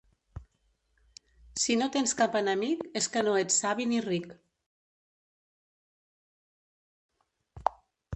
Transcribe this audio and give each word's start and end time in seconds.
Si 1.63 1.73
no 1.81 1.87
tens 1.95 2.15
cap 2.21 2.37
enemic, 2.39 2.81
és 3.01 3.09
que 3.15 3.23
no 3.27 3.35
ets 3.41 3.59
savi 3.65 3.85
ni 3.91 3.99
ric. 4.05 4.33